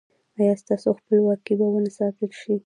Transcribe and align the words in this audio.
ایا 0.39 0.53
ستاسو 0.61 0.89
خپلواکي 0.99 1.53
به 1.59 1.65
و 1.71 1.77
نه 1.85 1.91
ساتل 1.97 2.31
شي؟ 2.39 2.53